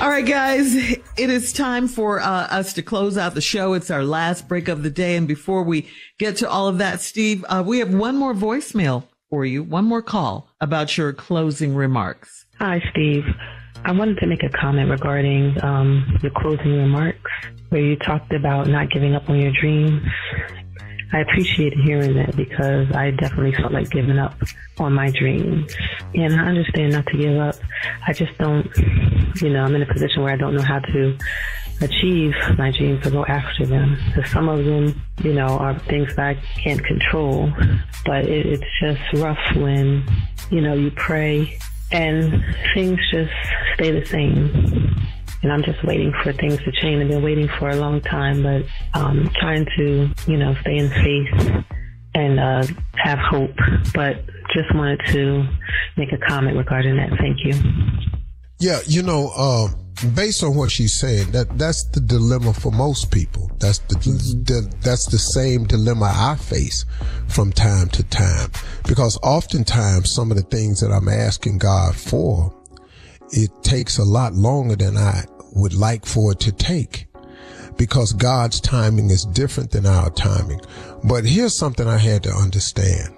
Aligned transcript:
All 0.00 0.08
right, 0.08 0.24
guys, 0.24 0.76
it 0.76 1.02
is 1.16 1.52
time 1.52 1.88
for 1.88 2.20
uh, 2.20 2.24
us 2.24 2.72
to 2.74 2.82
close 2.82 3.18
out 3.18 3.34
the 3.34 3.40
show. 3.40 3.74
It's 3.74 3.90
our 3.90 4.04
last 4.04 4.46
break 4.46 4.68
of 4.68 4.84
the 4.84 4.90
day. 4.90 5.16
And 5.16 5.26
before 5.26 5.64
we 5.64 5.88
get 6.18 6.36
to 6.36 6.48
all 6.48 6.68
of 6.68 6.78
that, 6.78 7.00
Steve, 7.00 7.44
uh, 7.48 7.64
we 7.66 7.80
have 7.80 7.92
one 7.92 8.16
more 8.16 8.32
voicemail 8.32 9.04
for 9.28 9.44
you, 9.44 9.64
one 9.64 9.84
more 9.84 10.00
call 10.02 10.50
about 10.60 10.96
your 10.96 11.12
closing 11.12 11.74
remarks. 11.74 12.46
Hi, 12.60 12.80
Steve. 12.92 13.24
I 13.84 13.92
wanted 13.92 14.18
to 14.18 14.26
make 14.26 14.42
a 14.42 14.48
comment 14.50 14.88
regarding 14.88 15.62
um, 15.64 16.18
your 16.22 16.32
closing 16.36 16.76
remarks 16.76 17.30
where 17.70 17.82
you 17.82 17.96
talked 17.96 18.32
about 18.32 18.68
not 18.68 18.90
giving 18.90 19.14
up 19.14 19.28
on 19.28 19.40
your 19.40 19.52
dreams. 19.60 20.02
I 21.12 21.20
appreciated 21.20 21.78
hearing 21.80 22.14
that 22.16 22.36
because 22.36 22.90
I 22.92 23.10
definitely 23.12 23.54
felt 23.54 23.72
like 23.72 23.90
giving 23.90 24.18
up 24.18 24.34
on 24.78 24.92
my 24.92 25.10
dreams. 25.10 25.74
And 26.14 26.34
I 26.34 26.46
understand 26.46 26.92
not 26.92 27.06
to 27.06 27.16
give 27.16 27.36
up. 27.38 27.56
I 28.06 28.12
just 28.12 28.36
don't, 28.38 28.70
you 29.40 29.50
know, 29.50 29.64
I'm 29.64 29.74
in 29.74 29.82
a 29.82 29.92
position 29.92 30.22
where 30.22 30.32
I 30.32 30.36
don't 30.36 30.54
know 30.54 30.62
how 30.62 30.80
to 30.80 31.18
achieve 31.80 32.34
my 32.56 32.70
dreams 32.70 33.06
or 33.06 33.10
go 33.10 33.24
after 33.26 33.64
them. 33.64 33.96
So 34.14 34.22
some 34.24 34.48
of 34.48 34.64
them, 34.64 35.00
you 35.22 35.32
know, 35.32 35.46
are 35.46 35.78
things 35.78 36.14
that 36.16 36.26
I 36.26 36.34
can't 36.56 36.84
control, 36.84 37.52
but 38.04 38.24
it, 38.24 38.46
it's 38.46 38.80
just 38.80 39.22
rough 39.22 39.38
when, 39.56 40.04
you 40.50 40.60
know, 40.60 40.74
you 40.74 40.90
pray 40.90 41.58
and 41.90 42.44
things 42.74 42.98
just 43.10 43.32
stay 43.74 43.92
the 43.92 44.04
same. 44.04 44.77
And 45.42 45.52
I'm 45.52 45.62
just 45.62 45.84
waiting 45.84 46.12
for 46.22 46.32
things 46.32 46.58
to 46.64 46.72
change. 46.72 47.02
I've 47.02 47.08
been 47.08 47.22
waiting 47.22 47.48
for 47.58 47.68
a 47.68 47.76
long 47.76 48.00
time, 48.00 48.42
but 48.42 48.64
um, 48.98 49.30
trying 49.40 49.66
to, 49.76 50.10
you 50.26 50.36
know, 50.36 50.54
stay 50.60 50.76
in 50.76 50.90
faith 50.90 51.64
and 52.14 52.40
uh, 52.40 52.66
have 52.94 53.18
hope. 53.18 53.54
But 53.94 54.24
just 54.54 54.74
wanted 54.74 55.00
to 55.08 55.46
make 55.96 56.12
a 56.12 56.18
comment 56.18 56.56
regarding 56.56 56.96
that. 56.96 57.10
Thank 57.18 57.38
you. 57.44 57.54
Yeah, 58.58 58.80
you 58.86 59.02
know, 59.02 59.30
uh, 59.36 59.68
based 60.14 60.42
on 60.42 60.56
what 60.56 60.70
she's 60.70 60.98
saying, 60.98 61.30
that 61.32 61.58
that's 61.58 61.84
the 61.90 62.00
dilemma 62.00 62.52
for 62.52 62.72
most 62.72 63.10
people. 63.10 63.50
That's 63.58 63.78
the, 63.78 63.96
the 63.96 64.74
that's 64.82 65.06
the 65.06 65.18
same 65.18 65.64
dilemma 65.64 66.12
I 66.12 66.36
face 66.36 66.84
from 67.28 67.52
time 67.52 67.88
to 67.90 68.02
time 68.04 68.50
because 68.86 69.18
oftentimes 69.22 70.12
some 70.12 70.30
of 70.30 70.36
the 70.36 70.44
things 70.44 70.80
that 70.80 70.90
I'm 70.90 71.08
asking 71.08 71.58
God 71.58 71.94
for, 71.94 72.54
it 73.32 73.50
takes 73.62 73.98
a 73.98 74.04
lot 74.04 74.34
longer 74.34 74.76
than 74.76 74.96
I 74.96 75.24
would 75.52 75.74
like 75.74 76.06
for 76.06 76.32
it 76.32 76.40
to 76.40 76.52
take 76.52 77.06
because 77.76 78.12
God's 78.12 78.60
timing 78.60 79.10
is 79.10 79.24
different 79.24 79.70
than 79.70 79.86
our 79.86 80.10
timing. 80.10 80.60
But 81.04 81.24
here's 81.24 81.56
something 81.56 81.86
I 81.86 81.98
had 81.98 82.22
to 82.24 82.30
understand. 82.30 83.14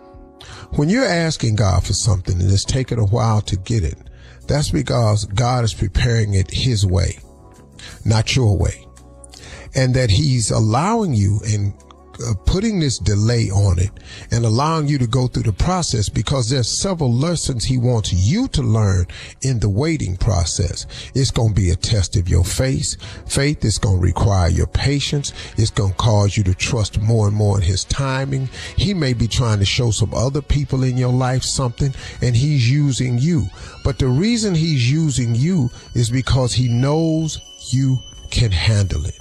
When 0.73 0.89
you're 0.89 1.05
asking 1.05 1.57
God 1.57 1.85
for 1.85 1.95
something 1.95 2.41
and 2.41 2.51
it's 2.51 2.65
taking 2.65 2.99
a 2.99 3.07
while 3.07 3.41
to 3.43 3.57
get 3.57 3.83
it, 3.83 3.99
that's 4.47 4.71
because 4.71 5.25
God 5.25 5.65
is 5.65 5.75
preparing 5.75 6.35
it 6.35 6.51
His 6.51 6.87
way, 6.87 7.19
not 8.05 8.37
your 8.37 8.57
way. 8.57 8.87
And 9.75 9.95
that 9.95 10.11
He's 10.11 10.51
allowing 10.51 11.15
you 11.15 11.41
and 11.47 11.73
uh, 12.27 12.35
putting 12.45 12.81
this 12.81 12.99
delay 12.99 13.51
on 13.51 13.79
it 13.79 13.91
and 14.31 14.45
allowing 14.45 14.89
you 14.89 14.99
to 14.99 15.07
go 15.07 15.27
through 15.27 15.45
the 15.45 15.53
process 15.53 16.09
because 16.09 16.49
there's 16.49 16.81
several 16.81 17.13
lessons 17.13 17.65
he 17.65 17.79
wants 17.79 18.13
you 18.13 18.49
to 18.49 18.63
learn 18.63 19.07
in 19.43 19.59
the 19.61 19.69
waiting 19.69 20.17
process. 20.17 20.87
It's 21.15 21.31
going 21.31 21.51
to 21.51 21.61
be 21.61 21.71
a 21.71 21.77
test 21.77 22.17
of 22.17 22.29
your 22.29 22.45
faith. 22.45 22.97
Faith 23.27 23.65
is 23.65 23.79
going 23.79 23.97
to 23.97 24.03
require 24.03 24.49
your 24.49 24.67
patience. 24.67 25.33
It's 25.57 25.71
going 25.71 25.93
to 25.93 25.97
cause 25.97 26.37
you 26.37 26.45
to 26.45 26.55
trust 26.55 27.01
more 27.01 27.29
and 27.29 27.37
more 27.37 27.57
in 27.57 27.63
his 27.63 27.85
timing. 27.85 28.49
He 28.77 28.95
may 28.95 29.13
be 29.13 29.29
trying 29.29 29.59
to 29.61 29.65
show 29.65 29.91
some 29.91 30.15
other 30.15 30.43
people 30.43 30.85
in 30.85 30.97
your 30.97 31.13
life 31.13 31.43
something 31.43 31.95
and 32.23 32.37
he's 32.37 32.71
using 32.71 33.19
you. 33.19 33.47
But 33.85 33.99
the 33.99 34.09
reason 34.09 34.55
he's 34.55 34.91
using 34.91 35.35
you 35.35 35.71
is 35.95 36.11
because 36.11 36.53
he 36.53 36.69
knows 36.69 37.41
you 37.73 37.99
can 38.31 38.51
handle 38.53 39.05
it. 39.07 39.19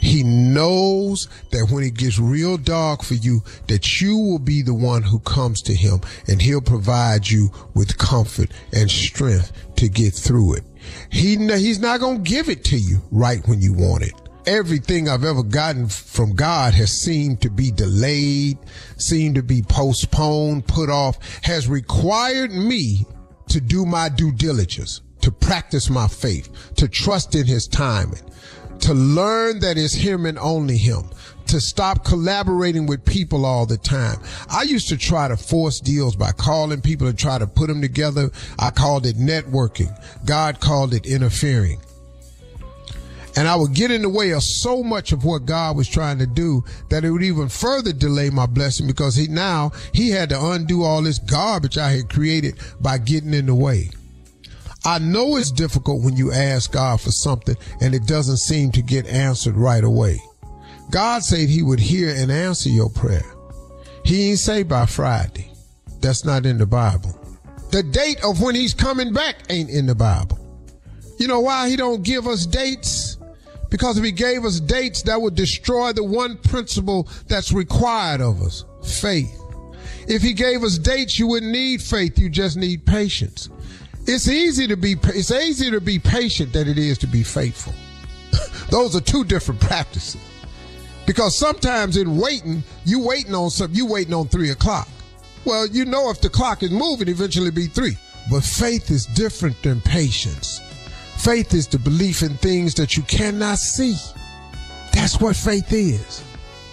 He 0.00 0.22
knows 0.22 1.28
that 1.50 1.68
when 1.70 1.84
it 1.84 1.94
gets 1.94 2.18
real 2.18 2.56
dark 2.56 3.02
for 3.02 3.14
you, 3.14 3.42
that 3.68 4.00
you 4.00 4.16
will 4.16 4.38
be 4.38 4.62
the 4.62 4.74
one 4.74 5.02
who 5.02 5.18
comes 5.20 5.62
to 5.62 5.74
him 5.74 6.00
and 6.28 6.40
he'll 6.40 6.60
provide 6.60 7.28
you 7.28 7.50
with 7.74 7.98
comfort 7.98 8.50
and 8.72 8.90
strength 8.90 9.52
to 9.76 9.88
get 9.88 10.14
through 10.14 10.54
it. 10.54 10.64
He, 11.10 11.36
he's 11.36 11.80
not 11.80 12.00
going 12.00 12.22
to 12.22 12.30
give 12.30 12.48
it 12.48 12.64
to 12.64 12.76
you 12.76 13.00
right 13.10 13.46
when 13.46 13.60
you 13.60 13.72
want 13.72 14.04
it. 14.04 14.12
Everything 14.46 15.08
I've 15.08 15.24
ever 15.24 15.42
gotten 15.42 15.88
from 15.88 16.34
God 16.34 16.72
has 16.74 16.92
seemed 16.92 17.42
to 17.42 17.50
be 17.50 17.72
delayed, 17.72 18.58
seemed 18.96 19.34
to 19.34 19.42
be 19.42 19.62
postponed, 19.62 20.68
put 20.68 20.88
off, 20.88 21.18
has 21.42 21.66
required 21.68 22.52
me 22.52 23.04
to 23.48 23.60
do 23.60 23.84
my 23.84 24.08
due 24.08 24.32
diligence, 24.32 25.00
to 25.22 25.32
practice 25.32 25.90
my 25.90 26.06
faith, 26.06 26.48
to 26.76 26.86
trust 26.86 27.34
in 27.34 27.44
his 27.44 27.66
timing 27.66 28.22
to 28.80 28.94
learn 28.94 29.60
that 29.60 29.78
it's 29.78 29.94
him 29.94 30.26
and 30.26 30.38
only 30.38 30.76
him, 30.76 31.10
to 31.46 31.60
stop 31.60 32.04
collaborating 32.04 32.86
with 32.86 33.04
people 33.04 33.46
all 33.46 33.66
the 33.66 33.76
time. 33.76 34.18
I 34.50 34.62
used 34.62 34.88
to 34.88 34.96
try 34.96 35.28
to 35.28 35.36
force 35.36 35.80
deals 35.80 36.16
by 36.16 36.32
calling 36.32 36.80
people 36.80 37.06
and 37.06 37.18
try 37.18 37.38
to 37.38 37.46
put 37.46 37.68
them 37.68 37.80
together. 37.80 38.30
I 38.58 38.70
called 38.70 39.06
it 39.06 39.16
networking. 39.16 39.96
God 40.24 40.60
called 40.60 40.94
it 40.94 41.06
interfering. 41.06 41.80
And 43.36 43.46
I 43.46 43.54
would 43.54 43.74
get 43.74 43.90
in 43.90 44.00
the 44.00 44.08
way 44.08 44.30
of 44.30 44.42
so 44.42 44.82
much 44.82 45.12
of 45.12 45.24
what 45.24 45.44
God 45.44 45.76
was 45.76 45.88
trying 45.88 46.18
to 46.18 46.26
do 46.26 46.64
that 46.88 47.04
it 47.04 47.10
would 47.10 47.22
even 47.22 47.50
further 47.50 47.92
delay 47.92 48.30
my 48.30 48.46
blessing 48.46 48.86
because 48.86 49.14
he 49.14 49.28
now 49.28 49.72
he 49.92 50.08
had 50.08 50.30
to 50.30 50.42
undo 50.42 50.82
all 50.82 51.02
this 51.02 51.18
garbage 51.18 51.76
I 51.76 51.90
had 51.90 52.08
created 52.08 52.58
by 52.80 52.96
getting 52.96 53.34
in 53.34 53.44
the 53.44 53.54
way. 53.54 53.90
I 54.86 55.00
know 55.00 55.34
it's 55.34 55.50
difficult 55.50 56.04
when 56.04 56.16
you 56.16 56.30
ask 56.30 56.70
God 56.70 57.00
for 57.00 57.10
something 57.10 57.56
and 57.80 57.92
it 57.92 58.06
doesn't 58.06 58.36
seem 58.36 58.70
to 58.70 58.82
get 58.82 59.04
answered 59.08 59.56
right 59.56 59.82
away. 59.82 60.22
God 60.92 61.24
said 61.24 61.48
he 61.48 61.64
would 61.64 61.80
hear 61.80 62.14
and 62.14 62.30
answer 62.30 62.68
your 62.68 62.88
prayer. 62.88 63.34
He 64.04 64.30
ain't 64.30 64.38
say 64.38 64.62
by 64.62 64.86
Friday. 64.86 65.50
That's 66.00 66.24
not 66.24 66.46
in 66.46 66.56
the 66.58 66.66
Bible. 66.66 67.18
The 67.72 67.82
date 67.82 68.22
of 68.22 68.40
when 68.40 68.54
he's 68.54 68.74
coming 68.74 69.12
back 69.12 69.38
ain't 69.50 69.70
in 69.70 69.86
the 69.86 69.94
Bible. 69.96 70.38
You 71.18 71.26
know 71.26 71.40
why 71.40 71.68
he 71.68 71.74
don't 71.74 72.04
give 72.04 72.28
us 72.28 72.46
dates? 72.46 73.18
Because 73.70 73.98
if 73.98 74.04
he 74.04 74.12
gave 74.12 74.44
us 74.44 74.60
dates, 74.60 75.02
that 75.02 75.20
would 75.20 75.34
destroy 75.34 75.92
the 75.94 76.04
one 76.04 76.38
principle 76.38 77.08
that's 77.26 77.50
required 77.50 78.20
of 78.20 78.40
us, 78.40 78.64
faith. 78.84 79.36
If 80.06 80.22
he 80.22 80.32
gave 80.32 80.62
us 80.62 80.78
dates, 80.78 81.18
you 81.18 81.26
wouldn't 81.26 81.50
need 81.50 81.82
faith. 81.82 82.20
You 82.20 82.28
just 82.28 82.56
need 82.56 82.86
patience. 82.86 83.48
It's 84.06 84.28
easy 84.28 84.66
to 84.68 84.76
be, 84.76 84.96
it's 85.06 85.30
easier 85.30 85.72
to 85.72 85.80
be 85.80 85.98
patient 85.98 86.52
than 86.52 86.68
it 86.68 86.78
is 86.78 86.98
to 86.98 87.06
be 87.06 87.22
faithful. 87.22 87.74
Those 88.70 88.94
are 88.94 89.00
two 89.00 89.24
different 89.24 89.60
practices. 89.60 90.20
Because 91.06 91.36
sometimes 91.36 91.96
in 91.96 92.16
waiting, 92.16 92.62
you 92.84 93.00
waiting 93.00 93.34
on 93.34 93.50
something, 93.50 93.76
you 93.76 93.86
waiting 93.86 94.14
on 94.14 94.28
three 94.28 94.50
o'clock. 94.50 94.88
Well, 95.44 95.66
you 95.66 95.84
know 95.84 96.10
if 96.10 96.20
the 96.20 96.28
clock 96.28 96.62
is 96.62 96.70
moving, 96.70 97.08
eventually 97.08 97.50
be 97.50 97.66
three. 97.66 97.96
But 98.30 98.42
faith 98.42 98.90
is 98.90 99.06
different 99.06 99.60
than 99.62 99.80
patience. 99.80 100.60
Faith 101.18 101.54
is 101.54 101.68
the 101.68 101.78
belief 101.78 102.22
in 102.22 102.36
things 102.36 102.74
that 102.74 102.96
you 102.96 103.02
cannot 103.04 103.58
see. 103.58 103.96
That's 104.92 105.20
what 105.20 105.36
faith 105.36 105.72
is. 105.72 106.24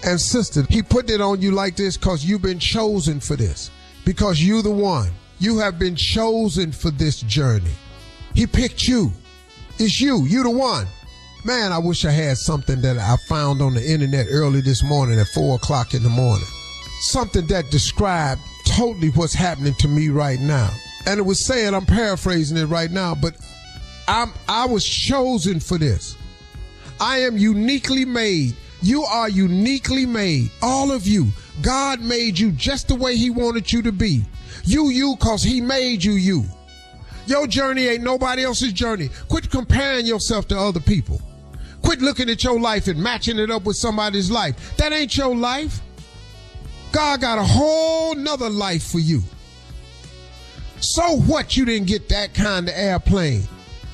And 0.05 0.19
sister, 0.19 0.65
he 0.69 0.81
put 0.81 1.09
it 1.09 1.21
on 1.21 1.41
you 1.41 1.51
like 1.51 1.75
this 1.75 1.97
because 1.97 2.25
you've 2.25 2.41
been 2.41 2.59
chosen 2.59 3.19
for 3.19 3.35
this. 3.35 3.69
Because 4.05 4.41
you 4.41 4.61
the 4.61 4.71
one. 4.71 5.11
You 5.43 5.57
have 5.57 5.77
been 5.77 5.97
chosen 5.97 6.71
for 6.71 6.89
this 6.89 7.19
journey. 7.19 7.73
He 8.33 8.47
picked 8.47 8.87
you. 8.87 9.11
It's 9.77 9.99
you. 9.99 10.23
You 10.23 10.41
the 10.41 10.49
one. 10.49 10.87
Man, 11.43 11.73
I 11.73 11.79
wish 11.79 12.05
I 12.05 12.11
had 12.11 12.37
something 12.37 12.79
that 12.79 12.97
I 12.97 13.17
found 13.27 13.61
on 13.61 13.73
the 13.73 13.85
internet 13.85 14.27
early 14.29 14.61
this 14.61 14.85
morning 14.85 15.19
at 15.19 15.27
four 15.27 15.57
o'clock 15.57 15.93
in 15.93 16.01
the 16.01 16.07
morning. 16.07 16.47
Something 17.01 17.45
that 17.47 17.69
described 17.71 18.39
totally 18.65 19.09
what's 19.09 19.33
happening 19.33 19.73
to 19.79 19.89
me 19.89 20.07
right 20.07 20.39
now. 20.39 20.69
And 21.07 21.19
it 21.19 21.23
was 21.23 21.45
saying, 21.45 21.73
I'm 21.73 21.85
paraphrasing 21.85 22.55
it 22.55 22.67
right 22.67 22.89
now, 22.89 23.13
but 23.13 23.35
I'm, 24.07 24.31
I 24.47 24.65
was 24.65 24.85
chosen 24.85 25.59
for 25.59 25.77
this. 25.77 26.15
I 27.01 27.17
am 27.17 27.37
uniquely 27.37 28.05
made. 28.05 28.55
You 28.81 29.03
are 29.03 29.27
uniquely 29.27 30.05
made. 30.05 30.51
All 30.61 30.89
of 30.89 31.05
you. 31.05 31.33
God 31.61 31.99
made 31.99 32.39
you 32.39 32.53
just 32.53 32.87
the 32.87 32.95
way 32.95 33.17
he 33.17 33.29
wanted 33.29 33.73
you 33.73 33.81
to 33.81 33.91
be. 33.91 34.23
You, 34.63 34.89
you, 34.89 35.15
cause 35.17 35.43
he 35.43 35.61
made 35.61 36.03
you, 36.03 36.13
you. 36.13 36.45
Your 37.25 37.47
journey 37.47 37.87
ain't 37.87 38.03
nobody 38.03 38.43
else's 38.43 38.73
journey. 38.73 39.09
Quit 39.29 39.49
comparing 39.49 40.05
yourself 40.05 40.47
to 40.49 40.57
other 40.57 40.79
people. 40.79 41.21
Quit 41.81 42.01
looking 42.01 42.29
at 42.29 42.43
your 42.43 42.59
life 42.59 42.87
and 42.87 43.01
matching 43.01 43.39
it 43.39 43.51
up 43.51 43.63
with 43.63 43.75
somebody's 43.75 44.31
life. 44.31 44.75
That 44.77 44.93
ain't 44.93 45.15
your 45.15 45.35
life. 45.35 45.81
God 46.91 47.21
got 47.21 47.39
a 47.39 47.43
whole 47.43 48.15
nother 48.15 48.49
life 48.49 48.83
for 48.83 48.99
you. 48.99 49.21
So 50.79 51.17
what 51.17 51.55
you 51.55 51.65
didn't 51.65 51.87
get 51.87 52.09
that 52.09 52.33
kind 52.33 52.67
of 52.67 52.75
airplane? 52.75 53.43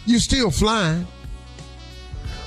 You 0.06 0.20
still 0.20 0.52
flying. 0.52 1.08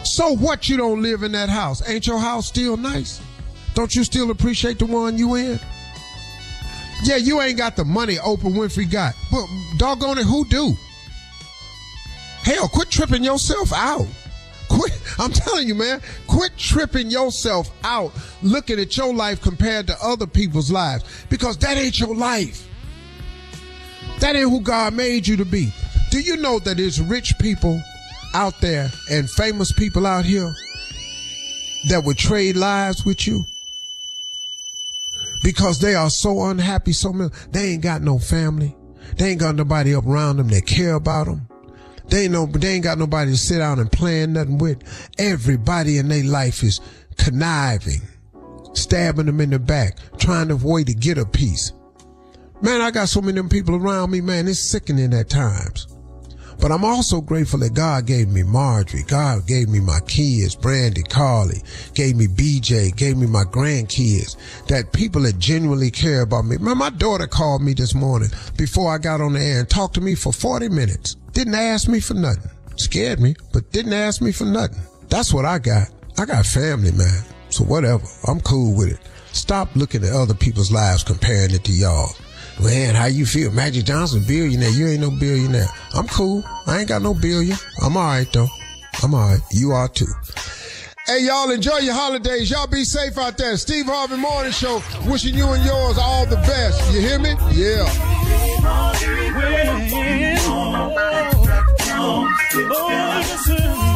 So 0.04 0.34
what 0.34 0.68
you 0.68 0.76
don't 0.76 1.00
live 1.00 1.22
in 1.22 1.32
that 1.32 1.48
house? 1.48 1.88
Ain't 1.88 2.06
your 2.06 2.18
house 2.18 2.48
still 2.48 2.76
nice? 2.76 3.20
Don't 3.74 3.94
you 3.94 4.04
still 4.04 4.30
appreciate 4.30 4.78
the 4.78 4.86
one 4.86 5.16
you 5.16 5.36
in? 5.36 5.60
Yeah, 7.04 7.16
you 7.16 7.40
ain't 7.40 7.58
got 7.58 7.74
the 7.76 7.84
money 7.84 8.16
Oprah 8.16 8.52
Winfrey 8.52 8.90
got. 8.90 9.14
But 9.30 9.46
doggone 9.76 10.18
it, 10.18 10.24
who 10.24 10.44
do? 10.44 10.74
Hell, 12.44 12.68
quit 12.68 12.90
tripping 12.90 13.24
yourself 13.24 13.72
out. 13.72 14.06
Quit, 14.68 14.92
I'm 15.18 15.32
telling 15.32 15.66
you, 15.66 15.74
man, 15.74 16.00
quit 16.26 16.56
tripping 16.56 17.10
yourself 17.10 17.70
out 17.84 18.12
looking 18.42 18.78
at 18.78 18.96
your 18.96 19.12
life 19.12 19.40
compared 19.40 19.86
to 19.88 19.96
other 20.02 20.26
people's 20.26 20.70
lives 20.70 21.04
because 21.28 21.56
that 21.58 21.76
ain't 21.76 21.98
your 21.98 22.14
life. 22.14 22.68
That 24.20 24.36
ain't 24.36 24.50
who 24.50 24.60
God 24.60 24.94
made 24.94 25.26
you 25.26 25.36
to 25.36 25.44
be. 25.44 25.72
Do 26.10 26.20
you 26.20 26.36
know 26.36 26.58
that 26.60 26.76
there's 26.76 27.00
rich 27.00 27.36
people 27.40 27.80
out 28.34 28.60
there 28.60 28.88
and 29.10 29.28
famous 29.28 29.72
people 29.72 30.06
out 30.06 30.24
here 30.24 30.52
that 31.88 32.04
would 32.04 32.16
trade 32.16 32.56
lives 32.56 33.04
with 33.04 33.26
you? 33.26 33.44
Because 35.42 35.80
they 35.80 35.94
are 35.94 36.10
so 36.10 36.44
unhappy, 36.44 36.92
so 36.92 37.12
many, 37.12 37.30
they 37.50 37.70
ain't 37.70 37.82
got 37.82 38.02
no 38.02 38.18
family. 38.18 38.76
They 39.16 39.30
ain't 39.30 39.40
got 39.40 39.56
nobody 39.56 39.94
up 39.94 40.06
around 40.06 40.36
them 40.36 40.48
that 40.48 40.66
care 40.66 40.94
about 40.94 41.26
them. 41.26 41.48
They 42.08 42.24
ain't 42.24 42.32
no, 42.32 42.46
they 42.46 42.74
ain't 42.74 42.84
got 42.84 42.98
nobody 42.98 43.32
to 43.32 43.36
sit 43.36 43.58
down 43.58 43.78
and 43.78 43.90
plan 43.90 44.34
nothing 44.34 44.58
with. 44.58 44.82
Everybody 45.18 45.98
in 45.98 46.08
their 46.08 46.24
life 46.24 46.62
is 46.62 46.80
conniving, 47.16 48.02
stabbing 48.74 49.26
them 49.26 49.40
in 49.40 49.50
the 49.50 49.58
back, 49.58 49.98
trying 50.18 50.48
to 50.48 50.54
avoid 50.54 50.86
to 50.86 50.94
get 50.94 51.18
a 51.18 51.26
piece. 51.26 51.72
Man, 52.60 52.80
I 52.80 52.90
got 52.90 53.08
so 53.08 53.20
many 53.20 53.42
people 53.48 53.74
around 53.74 54.10
me, 54.10 54.20
man, 54.20 54.46
it's 54.46 54.60
sickening 54.60 55.12
at 55.14 55.28
times. 55.28 55.88
But 56.62 56.70
I'm 56.70 56.84
also 56.84 57.20
grateful 57.20 57.58
that 57.58 57.74
God 57.74 58.06
gave 58.06 58.28
me 58.28 58.44
Marjorie. 58.44 59.02
God 59.08 59.48
gave 59.48 59.68
me 59.68 59.80
my 59.80 59.98
kids, 60.06 60.54
Brandi, 60.54 61.02
Karli, 61.08 61.60
gave 61.94 62.14
me 62.14 62.28
BJ, 62.28 62.94
gave 62.94 63.16
me 63.16 63.26
my 63.26 63.42
grandkids, 63.42 64.36
that 64.68 64.92
people 64.92 65.22
that 65.22 65.40
genuinely 65.40 65.90
care 65.90 66.20
about 66.20 66.44
me. 66.44 66.58
Man, 66.58 66.78
my 66.78 66.90
daughter 66.90 67.26
called 67.26 67.62
me 67.62 67.74
this 67.74 67.96
morning 67.96 68.28
before 68.56 68.94
I 68.94 68.98
got 68.98 69.20
on 69.20 69.32
the 69.32 69.40
air 69.40 69.58
and 69.58 69.68
talked 69.68 69.94
to 69.94 70.00
me 70.00 70.14
for 70.14 70.32
40 70.32 70.68
minutes. 70.68 71.16
Didn't 71.32 71.56
ask 71.56 71.88
me 71.88 71.98
for 71.98 72.14
nothing. 72.14 72.48
Scared 72.76 73.18
me, 73.18 73.34
but 73.52 73.72
didn't 73.72 73.94
ask 73.94 74.22
me 74.22 74.30
for 74.30 74.44
nothing. 74.44 74.82
That's 75.08 75.34
what 75.34 75.44
I 75.44 75.58
got. 75.58 75.88
I 76.16 76.26
got 76.26 76.46
family, 76.46 76.92
man. 76.92 77.24
So 77.48 77.64
whatever. 77.64 78.04
I'm 78.28 78.40
cool 78.40 78.76
with 78.76 78.92
it. 78.92 79.00
Stop 79.32 79.74
looking 79.74 80.04
at 80.04 80.12
other 80.12 80.34
people's 80.34 80.70
lives 80.70 81.02
comparing 81.02 81.50
it 81.50 81.64
to 81.64 81.72
y'all. 81.72 82.14
Man, 82.60 82.94
how 82.94 83.06
you 83.06 83.26
feel? 83.26 83.50
Magic 83.50 83.84
Johnson, 83.84 84.22
billionaire. 84.26 84.70
You 84.70 84.88
ain't 84.88 85.00
no 85.00 85.10
billionaire. 85.10 85.66
I'm 85.94 86.06
cool. 86.08 86.44
I 86.66 86.80
ain't 86.80 86.88
got 86.88 87.02
no 87.02 87.14
billion. 87.14 87.56
I'm 87.82 87.96
all 87.96 88.06
right, 88.06 88.30
though. 88.32 88.48
I'm 89.02 89.14
all 89.14 89.28
right. 89.28 89.40
You 89.50 89.72
are 89.72 89.88
too. 89.88 90.06
Hey, 91.06 91.24
y'all, 91.24 91.50
enjoy 91.50 91.78
your 91.78 91.94
holidays. 91.94 92.50
Y'all 92.50 92.68
be 92.68 92.84
safe 92.84 93.18
out 93.18 93.36
there. 93.36 93.56
Steve 93.56 93.86
Harvey 93.86 94.16
Morning 94.16 94.52
Show, 94.52 94.80
wishing 95.06 95.34
you 95.34 95.48
and 95.48 95.64
yours 95.64 95.98
all 95.98 96.26
the 96.26 96.36
best. 96.36 96.92
You 96.92 97.00
hear 97.00 97.18
me? 97.18 97.34
Yeah. 97.52 97.88
For 102.52 103.91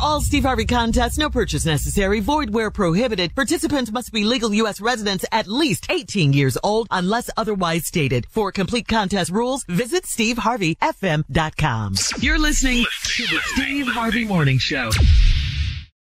all 0.00 0.20
Steve 0.20 0.44
Harvey 0.44 0.64
contests, 0.64 1.18
no 1.18 1.28
purchase 1.30 1.66
necessary, 1.66 2.20
void 2.20 2.50
where 2.50 2.70
prohibited. 2.70 3.34
Participants 3.34 3.92
must 3.92 4.12
be 4.12 4.24
legal 4.24 4.52
U.S. 4.54 4.80
residents 4.80 5.24
at 5.32 5.46
least 5.46 5.86
18 5.90 6.32
years 6.32 6.56
old 6.64 6.88
unless 6.90 7.30
otherwise 7.36 7.86
stated. 7.86 8.26
For 8.30 8.50
complete 8.52 8.88
contest 8.88 9.30
rules, 9.30 9.64
visit 9.64 10.04
SteveHarveyFM.com. 10.04 11.94
You're 12.20 12.38
listening 12.38 12.84
to 13.04 13.22
the 13.26 13.40
Steve 13.44 13.86
Harvey 13.88 14.24
Morning 14.24 14.58
Show. 14.58 14.90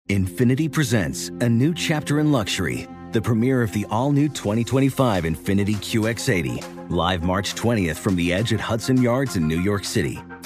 Infiniti 0.09 0.71
presents 0.71 1.29
a 1.29 1.49
new 1.49 1.73
chapter 1.73 2.19
in 2.19 2.31
luxury, 2.31 2.87
the 3.11 3.21
premiere 3.21 3.61
of 3.61 3.71
the 3.73 3.85
all 3.91 4.11
new 4.11 4.29
2025 4.29 5.25
Infiniti 5.25 5.75
QX80, 5.75 6.89
live 6.89 7.23
March 7.23 7.53
20th 7.55 7.97
from 7.97 8.15
the 8.15 8.33
edge 8.33 8.53
at 8.53 8.59
Hudson 8.59 9.01
Yards 9.01 9.35
in 9.35 9.47
New 9.47 9.59
York 9.59 9.83
City 9.85 10.19